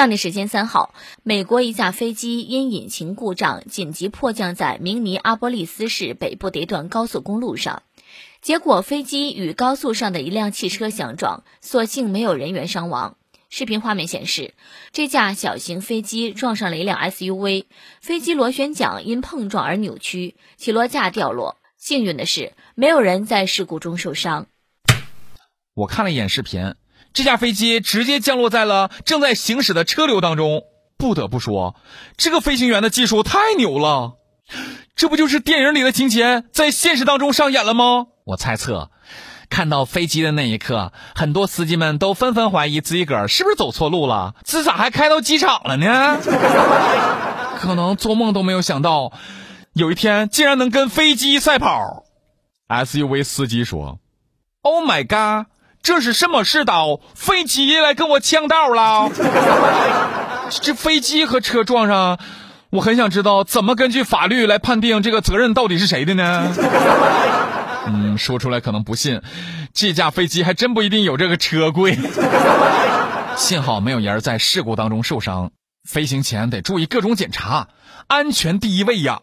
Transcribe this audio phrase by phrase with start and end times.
[0.00, 7.82] 当地时间三号，美国一架飞机因引擎故障紧急迫降在明尼阿波利斯市北部的一段高速公路上，
[8.40, 13.18] 结果飞机与高速上的一辆汽车相撞，所幸没有人员伤亡。
[13.50, 14.54] 视频画面显示，
[14.90, 17.66] 这架小型飞机撞上了一辆 SUV，
[18.00, 21.58] 飞机螺旋桨因碰撞而扭曲，起落架掉落。
[21.76, 24.46] 幸运的是，没有人在事故中受伤。
[25.74, 26.74] 我看了一眼视频。
[27.12, 30.62] 这架飞机直接降落在了正在行驶的车流当中。
[30.96, 31.76] 不得不说，
[32.18, 34.16] 这个飞行员的技术太牛了。
[34.94, 38.08] 这不就是电影里的情节在现实当中上演了吗？
[38.26, 38.90] 我猜测，
[39.48, 46.20] 看到飞机的那一刻，很多司机们都纷纷怀疑自己个儿是不是走错路了，这咋还开到机场了呢？
[47.56, 49.12] 可能做梦都没有想到，
[49.72, 52.04] 有一天竟然能跟飞机赛跑。
[52.68, 54.00] SUV 司机说
[54.60, 55.46] ：“Oh my god！”
[55.82, 57.00] 这是什么世道？
[57.14, 59.10] 飞机来跟我抢道了！
[60.60, 62.18] 这飞机和车撞上，
[62.70, 66.52] 我很想知道怎么根据法律来判定这个责任到底是谁的呢？
[67.86, 69.22] 嗯，说出来可能不信，
[69.72, 71.98] 这架飞机还真不一定有这个车贵。
[73.36, 75.50] 幸好没有人在事故当中受伤，
[75.88, 77.68] 飞行前得注意各种检查，
[78.06, 79.20] 安全第一位呀。